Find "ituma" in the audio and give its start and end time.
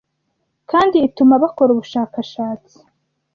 1.07-1.33